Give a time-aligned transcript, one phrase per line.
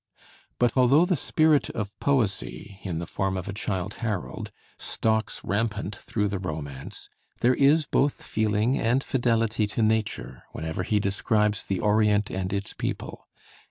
[0.57, 5.95] But although the spirit of poesy, in the form of a Childe Harold, stalks rampant
[5.95, 7.07] through the romance,
[7.41, 12.73] there is both feeling and fidelity to nature whenever he describes the Orient and its
[12.73, 13.27] people.